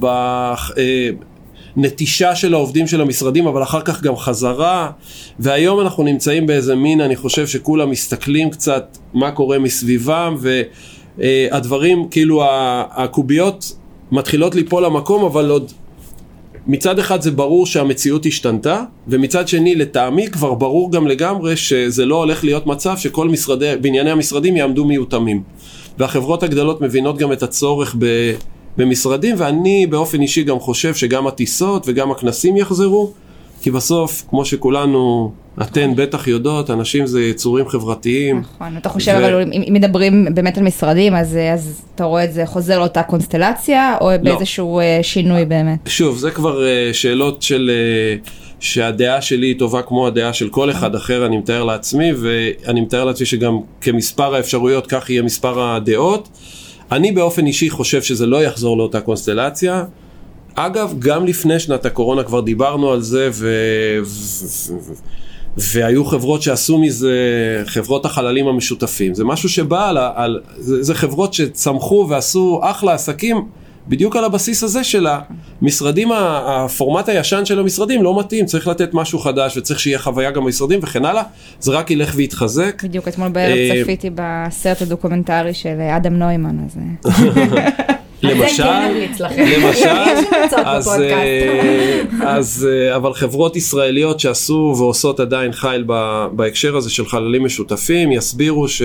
[1.76, 4.90] בנטישה אה, של העובדים של המשרדים, אבל אחר כך גם חזרה.
[5.38, 10.36] והיום אנחנו נמצאים באיזה מין, אני חושב שכולם מסתכלים קצת מה קורה מסביבם,
[11.18, 12.42] והדברים, כאילו
[12.90, 13.72] הקוביות
[14.12, 15.72] מתחילות ליפול למקום, אבל עוד
[16.68, 22.16] מצד אחד זה ברור שהמציאות השתנתה, ומצד שני לטעמי כבר ברור גם לגמרי שזה לא
[22.16, 25.42] הולך להיות מצב שכל משרדי, בנייני המשרדים יעמדו מיותמים.
[25.98, 28.32] והחברות הגדולות מבינות גם את הצורך ב,
[28.76, 33.12] במשרדים, ואני באופן אישי גם חושב שגם הטיסות וגם הכנסים יחזרו,
[33.62, 38.40] כי בסוף, כמו שכולנו אתן בטח יודעות, אנשים זה יצורים חברתיים.
[38.40, 39.18] נכון, אתה חושב ו...
[39.18, 43.96] אבל אם מדברים באמת על משרדים, אז, אז אתה רואה את זה חוזר לאותה קונסטלציה,
[44.00, 44.16] או לא.
[44.16, 45.78] באיזשהו אה, שינוי באמת?
[45.86, 47.70] שוב, זה כבר אה, שאלות של...
[47.74, 52.80] אה, שהדעה שלי היא טובה כמו הדעה של כל אחד אחר, אני מתאר לעצמי, ואני
[52.80, 56.28] מתאר לעצמי שגם כמספר האפשרויות, כך יהיה מספר הדעות.
[56.92, 59.84] אני באופן אישי חושב שזה לא יחזור לאותה קונסטלציה.
[60.66, 63.48] אגב, גם לפני שנת הקורונה כבר דיברנו על זה, ו...
[65.56, 67.12] והיו חברות שעשו מזה,
[67.66, 69.14] חברות החללים המשותפים.
[69.14, 73.44] זה משהו שבא על, על זה, זה חברות שצמחו ועשו אחלה עסקים
[73.88, 75.06] בדיוק על הבסיס הזה של
[75.62, 80.44] המשרדים, הפורמט הישן של המשרדים לא מתאים, צריך לתת משהו חדש וצריך שיהיה חוויה גם
[80.44, 81.22] במשרדים וכן הלאה,
[81.60, 82.84] זה רק ילך ויתחזק.
[82.84, 86.78] בדיוק אתמול בערב אה, צפיתי בסרט הדוקומנטרי של אדם נוימן, אז...
[88.22, 88.64] למשל,
[89.38, 89.88] למשל,
[90.64, 92.02] אז, אה,
[92.36, 95.84] אז אה, אבל חברות ישראליות שעשו ועושות עדיין חיל
[96.32, 98.82] בהקשר הזה של חללים משותפים יסבירו ש...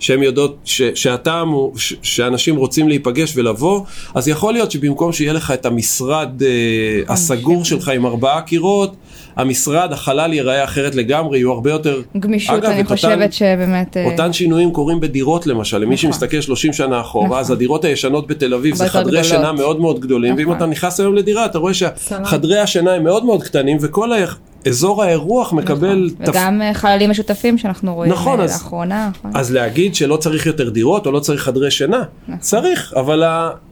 [0.00, 3.80] שהן יודעות ש, שהטעם הוא ש, שאנשים רוצים להיפגש ולבוא,
[4.14, 8.96] אז יכול להיות שבמקום שיהיה לך את המשרד אה, הסגור שלך עם ארבעה קירות,
[9.40, 12.02] המשרד, החלל ייראה אחרת לגמרי, יהיו הרבה יותר...
[12.18, 13.96] גמישות, אגב, אני חושבת אותן, שבאמת...
[13.96, 15.96] אה, אותן שינויים קורים בדירות למשל, למי נכון.
[15.96, 17.38] שמסתכל 30 שנה אחורה, נכון.
[17.38, 19.24] אז הדירות הישנות בתל אביב זה חדרי גדולות.
[19.24, 20.46] שינה מאוד מאוד גדולים, נכון.
[20.46, 24.10] ואם אתה נכנס היום לדירה, אתה רואה שחדרי השינה הם מאוד מאוד קטנים, וכל
[24.66, 26.10] אזור האירוח מקבל...
[26.12, 26.30] נכון, תפ...
[26.30, 29.10] וגם אה, חללים משותפים שאנחנו רואים נכון, אז, לאחרונה.
[29.18, 29.30] נכון.
[29.34, 32.38] אז להגיד שלא צריך יותר דירות או לא צריך חדרי שינה, נכון.
[32.38, 33.24] צריך, אבל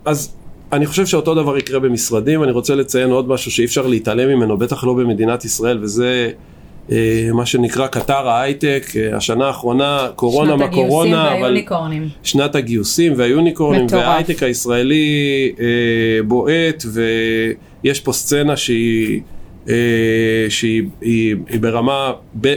[0.04, 0.32] אז
[0.72, 4.56] אני חושב שאותו דבר יקרה במשרדים, אני רוצה לציין עוד משהו שאי אפשר להתעלם ממנו,
[4.56, 6.30] בטח לא במדינת ישראל, וזה
[6.92, 11.56] אה, מה שנקרא קטר ההייטק, אה, השנה האחרונה, קורונה מה קורונה, אבל...
[11.62, 12.08] שנת הגיוסים והיוניקורנים.
[12.22, 15.66] שנת הגיוסים והיוניקורנים, וההייטק הישראלי אה,
[16.26, 16.84] בועט,
[17.82, 19.20] ויש פה סצנה שהיא...
[19.68, 19.74] אה,
[20.48, 22.12] שהיא היא, היא ברמה,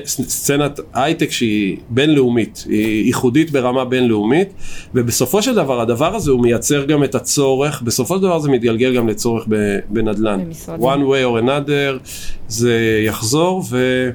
[0.05, 4.53] סצנת הייטק שהיא בינלאומית, היא ייחודית ברמה בינלאומית,
[4.95, 8.95] ובסופו של דבר הדבר הזה הוא מייצר גם את הצורך, בסופו של דבר זה מתגלגל
[8.95, 9.47] גם לצורך
[9.89, 10.39] בנדל"ן.
[10.79, 12.09] one way or another,
[12.47, 14.09] זה יחזור, ו...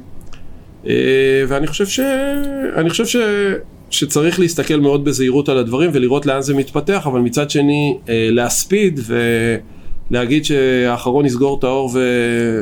[0.87, 0.93] אה,
[1.49, 2.01] ואני חושב, ש...
[2.77, 3.17] אני חושב ש...
[3.91, 9.01] שצריך להסתכל מאוד בזהירות על הדברים ולראות לאן זה מתפתח, אבל מצד שני אה, להספיד
[10.11, 12.01] ולהגיד שהאחרון יסגור את האור ו...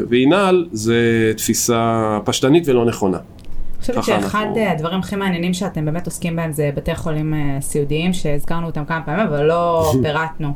[0.09, 3.19] וינעל, זה תפיסה פשטנית ולא נכונה.
[3.19, 4.61] אני חושבת שאחד אנחנו...
[4.61, 9.27] הדברים הכי מעניינים שאתם באמת עוסקים בהם זה בתי חולים סיעודיים, שהזכרנו אותם כמה פעמים,
[9.27, 10.53] אבל לא פירטנו.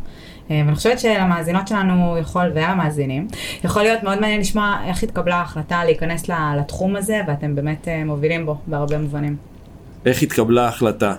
[0.50, 3.28] אה, ואני חושבת שלמאזינות שלנו יכול, ולמאזינים,
[3.64, 8.46] יכול להיות מאוד מעניין לשמוע איך התקבלה ההחלטה להיכנס לתחום הזה, ואתם באמת אה, מובילים
[8.46, 9.36] בו בהרבה מובנים.
[10.06, 11.14] איך התקבלה ההחלטה?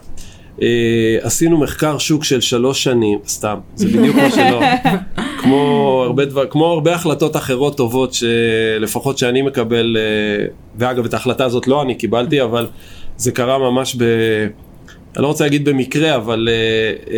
[0.60, 0.62] Uh,
[1.22, 4.62] עשינו מחקר שוק של שלוש שנים, סתם, זה בדיוק מה שלא,
[5.41, 11.45] כמו הרבה, דבר, כמו הרבה החלטות אחרות טובות שלפחות שאני מקבל, uh, ואגב את ההחלטה
[11.45, 12.67] הזאת לא אני קיבלתי, אבל
[13.17, 14.04] זה קרה ממש ב...
[15.15, 16.50] אני לא רוצה להגיד במקרה, אבל
[17.06, 17.10] uh,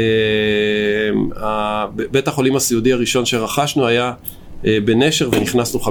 [1.38, 1.44] uh,
[2.12, 4.14] בית החולים הסיעודי הראשון שרכשנו היה
[4.64, 5.90] uh, בנשר ונכנסנו 50%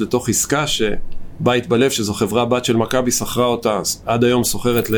[0.00, 4.90] לתוך עסקה שבית בלב, שזו חברה בת של מכבי, שכרה אותה, עד היום סוחרת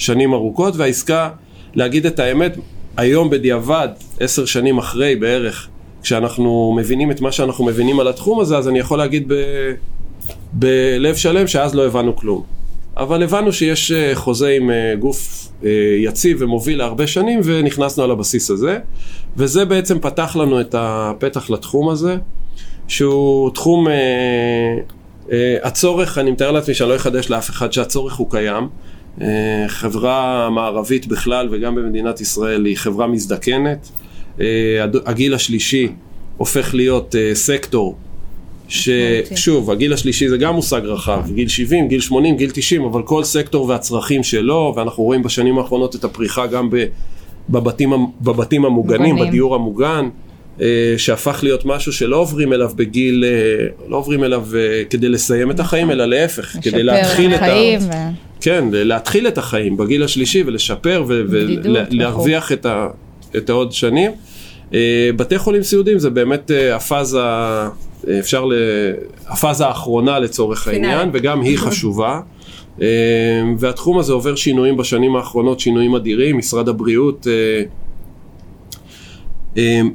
[0.00, 1.30] לשנים ארוכות, והעסקה,
[1.74, 2.56] להגיד את האמת,
[2.96, 3.88] היום בדיעבד,
[4.20, 5.68] עשר שנים אחרי בערך,
[6.02, 9.34] כשאנחנו מבינים את מה שאנחנו מבינים על התחום הזה, אז אני יכול להגיד ב,
[10.52, 12.42] בלב שלם שאז לא הבנו כלום.
[12.96, 15.70] אבל הבנו שיש אה, חוזה עם אה, גוף אה,
[16.04, 18.78] יציב ומוביל להרבה שנים ונכנסנו על הבסיס הזה
[19.36, 22.16] וזה בעצם פתח לנו את הפתח לתחום הזה
[22.88, 23.86] שהוא תחום,
[25.62, 28.68] הצורך, אני מתאר לעצמי שאני לא אחדש לאף אחד שהצורך הוא קיים
[29.68, 33.88] חברה מערבית בכלל וגם במדינת ישראל היא חברה מזדקנת.
[35.06, 35.88] הגיל השלישי
[36.36, 37.96] הופך להיות סקטור
[38.70, 43.24] ששוב, הגיל השלישי זה גם מושג רחב, גיל 70, גיל 80, גיל 90, אבל כל
[43.24, 46.70] סקטור והצרכים שלו, ואנחנו רואים בשנים האחרונות את הפריחה גם
[47.50, 49.28] בבתים, בבתים המוגנים, מוגנים.
[49.28, 50.29] בדיור המוגן, אה,
[50.96, 55.60] שהפך להיות משהו שלא עוברים אליו בגיל, אה, לא עוברים אליו אה, כדי לסיים את
[55.60, 57.46] החיים, אלא להפך, כדי להתחיל את ה...
[57.80, 57.90] ו...
[58.40, 62.88] כן, להתחיל את החיים בגיל השלישי ולשפר ולהרוויח את, ה...
[63.36, 64.10] את העוד שנים.
[65.16, 67.20] בתי חולים סיעודיים זה באמת הפאזה
[68.18, 68.52] אפשר, ל...
[69.26, 72.20] הפאזה האחרונה לצורך העניין, וגם היא חשובה.
[72.82, 72.86] אה,
[73.58, 77.62] והתחום הזה עובר שינויים בשנים האחרונות, שינויים אדירים, משרד הבריאות אה, אה,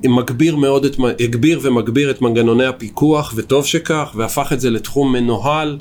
[0.03, 5.77] מגביר מאוד, את, הגביר ומגביר את מנגנוני הפיקוח, וטוב שכך, והפך את זה לתחום מנוהל.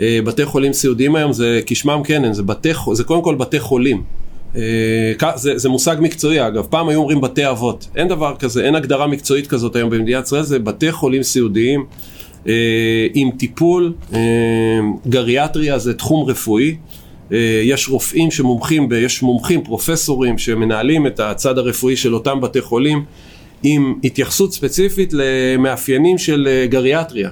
[0.00, 4.02] בתי חולים סיעודיים היום זה כשמם כן, זה, בתי, זה קודם כל בתי חולים.
[4.56, 8.74] אה, זה, זה מושג מקצועי אגב, פעם היו אומרים בתי אבות, אין דבר כזה, אין
[8.74, 11.84] הגדרה מקצועית כזאת היום במדינת ישראל, זה בתי חולים סיעודיים
[12.46, 14.18] אה, עם טיפול, אה,
[15.06, 16.76] גריאטריה זה תחום רפואי,
[17.62, 23.04] יש רופאים שמומחים, יש מומחים, פרופסורים שמנהלים את הצד הרפואי של אותם בתי חולים
[23.62, 27.30] עם התייחסות ספציפית למאפיינים של גריאטריה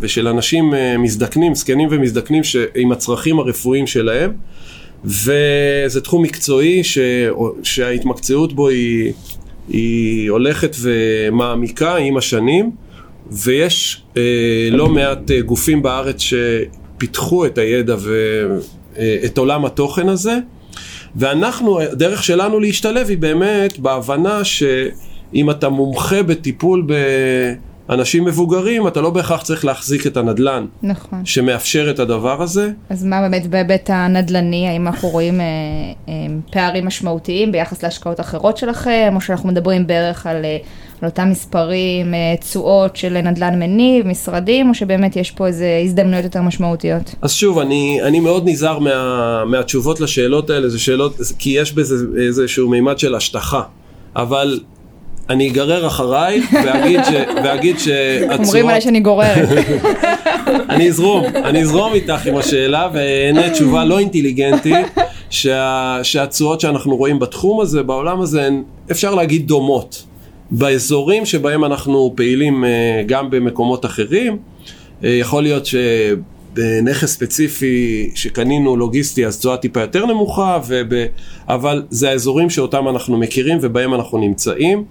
[0.00, 2.42] ושל אנשים מזדקנים, זקנים ומזדקנים
[2.74, 4.32] עם הצרכים הרפואיים שלהם.
[5.04, 6.98] וזה תחום מקצועי ש...
[7.62, 9.12] שההתמקצעות בו היא,
[9.68, 12.70] היא הולכת ומעמיקה עם השנים,
[13.30, 14.22] ויש אה,
[14.70, 18.62] לא מעט אה, גופים בארץ שפיתחו את הידע ואת
[18.98, 20.38] אה, עולם התוכן הזה,
[21.16, 26.92] ואנחנו, הדרך שלנו להשתלב היא באמת בהבנה שאם אתה מומחה בטיפול ב...
[27.90, 30.66] אנשים מבוגרים, אתה לא בהכרח צריך להחזיק את הנדלן.
[30.82, 31.26] נכון.
[31.26, 32.70] שמאפשר את הדבר הזה.
[32.90, 35.46] אז מה באמת בהיבט הנדל"ני, האם אנחנו רואים אה,
[36.08, 36.12] אה,
[36.52, 40.56] פערים משמעותיים ביחס להשקעות אחרות שלכם, או שאנחנו מדברים בערך על, אה,
[41.02, 46.24] על אותם מספרים, אה, תשואות של נדל"ן מניב, משרדים, או שבאמת יש פה איזה הזדמנויות
[46.24, 47.14] יותר משמעותיות?
[47.22, 52.06] אז שוב, אני, אני מאוד נזהר מה, מהתשובות לשאלות האלה, זה שאלות, כי יש בזה
[52.26, 53.62] איזשהו מימד של השטחה.
[54.16, 54.60] אבל
[55.30, 57.08] אני אגרר אחרייך ואגיד, ש,
[57.44, 58.40] ואגיד שהתשואות...
[58.40, 59.48] אומרים עליי שאני גוררת.
[60.70, 64.86] אני אזרום, אני אזרום איתך עם השאלה ואענה תשובה לא אינטליגנטית,
[65.30, 70.04] שה, שהתשואות שאנחנו רואים בתחום הזה, בעולם הזה, הן אפשר להגיד דומות.
[70.50, 74.38] באזורים שבהם אנחנו פעילים אה, גם במקומות אחרים,
[75.04, 75.74] אה, יכול להיות ש...
[76.58, 80.92] בנכס ספציפי שקנינו לוגיסטי אז תשואה טיפה יותר נמוכה, וב...
[81.48, 84.84] אבל זה האזורים שאותם אנחנו מכירים ובהם אנחנו נמצאים.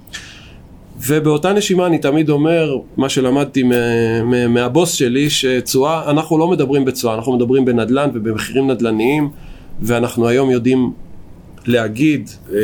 [1.07, 3.63] ובאותה נשימה אני תמיד אומר, מה שלמדתי
[4.49, 9.29] מהבוס שלי, שתשואה, אנחנו לא מדברים בתשואה, אנחנו מדברים בנדל"ן ובמחירים נדל"ניים,
[9.81, 10.91] ואנחנו היום יודעים
[11.65, 12.57] להגיד אה,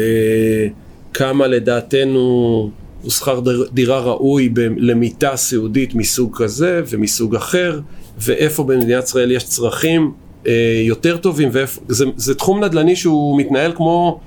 [1.14, 2.70] כמה לדעתנו
[3.02, 3.42] הוא שכר
[3.74, 7.80] דירה ראוי למיטה סיעודית מסוג כזה ומסוג אחר,
[8.18, 10.12] ואיפה במדינת ישראל יש צרכים
[10.48, 14.20] אה, יותר טובים, ואיפה, זה, זה תחום נדל"ני שהוא מתנהל כמו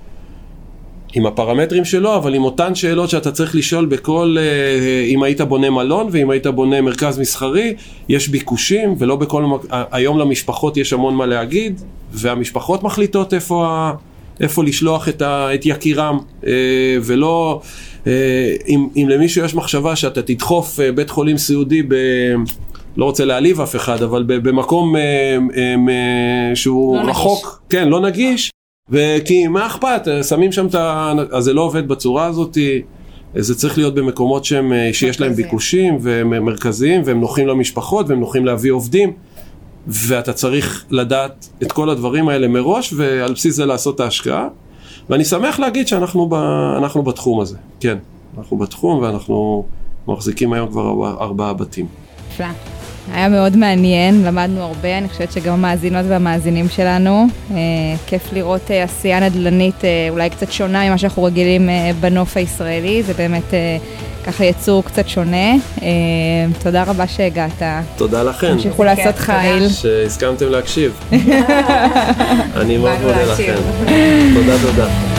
[1.14, 5.70] עם הפרמטרים שלו, אבל עם אותן שאלות שאתה צריך לשאול בכל, אה, אם היית בונה
[5.70, 7.75] מלון ואם היית בונה מרכז מסחרי,
[8.09, 11.81] יש ביקושים ולא בכל, היום למשפחות יש המון מה להגיד,
[12.12, 13.92] והמשפחות מחליטות איפה, ה,
[14.40, 16.53] איפה לשלוח את, ה, את יקירם, אה,
[17.03, 17.61] ולא,
[18.07, 18.12] אה,
[18.68, 21.94] אם, אם למישהו יש מחשבה שאתה תדחוף בית חולים סיעודי ב...
[22.97, 25.01] לא רוצה להעליב אף אחד, אבל במקום אה,
[25.57, 27.55] אה, שהוא לא רחוק, נגיש.
[27.69, 28.51] כן, לא נגיש,
[28.91, 31.13] וכי מה אכפת, שמים שם את ה...
[31.33, 32.59] אז זה לא עובד בצורה הזאת,
[33.35, 38.47] זה צריך להיות במקומות שהם, שיש להם ביקושים והם מרכזיים והם נוחים למשפחות והם נוחים
[38.47, 39.13] להביא עובדים
[39.87, 44.49] ואתה צריך לדעת את כל הדברים האלה מראש ועל בסיס זה לעשות את ההשקעה
[45.11, 47.99] ואני שמח להגיד שאנחנו ב, בתחום הזה, כן,
[48.39, 49.67] אנחנו בתחום ואנחנו
[50.09, 51.87] מחזיקים היום כבר ארבעה ארבע בתים.
[52.31, 52.76] נפלא.
[53.14, 57.27] היה מאוד מעניין, למדנו הרבה, אני חושבת שגם המאזינות והמאזינים שלנו.
[57.51, 57.57] אה,
[58.07, 63.03] כיף לראות אה, עשייה נדל"נית אה, אולי קצת שונה ממה שאנחנו רגילים אה, בנוף הישראלי,
[63.03, 63.77] זה באמת אה,
[64.27, 65.53] ככה יצור קצת שונה.
[65.83, 65.88] אה,
[66.62, 67.62] תודה רבה שהגעת.
[67.97, 68.53] תודה לכם.
[68.53, 69.69] תמשיכו לעשות חיל.
[69.69, 71.01] שהסכמתם להקשיב.
[72.61, 73.55] אני מאוד מודה לכם.
[74.35, 75.15] תודה, תודה.